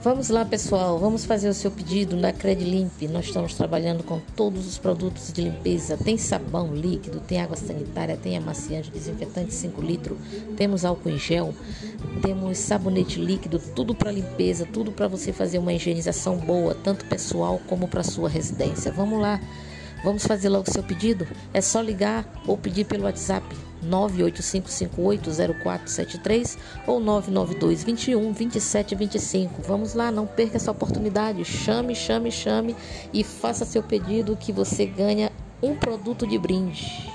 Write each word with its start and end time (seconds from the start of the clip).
Vamos 0.00 0.28
lá, 0.28 0.44
pessoal, 0.44 0.96
vamos 0.96 1.24
fazer 1.24 1.48
o 1.48 1.54
seu 1.54 1.72
pedido 1.72 2.16
na 2.16 2.32
Credlimp. 2.32 3.02
Nós 3.10 3.26
estamos 3.26 3.54
trabalhando 3.54 4.04
com 4.04 4.20
todos 4.36 4.64
os 4.64 4.78
produtos 4.78 5.32
de 5.32 5.42
limpeza. 5.42 5.96
Tem 5.96 6.16
sabão 6.16 6.72
líquido, 6.72 7.18
tem 7.18 7.40
água 7.40 7.56
sanitária, 7.56 8.16
tem 8.16 8.36
amaciante, 8.36 8.92
desinfetante 8.92 9.52
5 9.52 9.82
litros, 9.82 10.16
temos 10.56 10.84
álcool 10.84 11.10
em 11.10 11.18
gel, 11.18 11.52
temos 12.22 12.58
sabonete 12.58 13.18
líquido, 13.18 13.58
tudo 13.74 13.92
para 13.92 14.12
limpeza, 14.12 14.64
tudo 14.64 14.92
para 14.92 15.08
você 15.08 15.32
fazer 15.32 15.58
uma 15.58 15.72
higienização 15.72 16.36
boa, 16.36 16.76
tanto 16.76 17.04
pessoal 17.06 17.60
como 17.66 17.88
para 17.88 18.04
sua 18.04 18.28
residência. 18.28 18.92
Vamos 18.92 19.20
lá. 19.20 19.40
Vamos 20.04 20.24
fazer 20.24 20.48
logo 20.48 20.70
o 20.70 20.72
seu 20.72 20.84
pedido? 20.84 21.26
É 21.52 21.60
só 21.60 21.80
ligar 21.80 22.24
ou 22.46 22.56
pedir 22.56 22.84
pelo 22.84 23.02
WhatsApp 23.02 23.44
985580473 23.84 26.56
ou 26.86 27.00
992212725. 27.00 29.50
Vamos 29.66 29.94
lá, 29.94 30.10
não 30.10 30.26
perca 30.26 30.56
essa 30.56 30.70
oportunidade. 30.70 31.42
Chame, 31.44 31.94
chame, 31.94 32.30
chame 32.30 32.76
e 33.12 33.22
faça 33.24 33.64
seu 33.64 33.82
pedido 33.82 34.36
que 34.36 34.52
você 34.52 34.84
ganha 34.86 35.32
um 35.62 35.74
produto 35.74 36.26
de 36.26 36.38
brinde. 36.38 37.08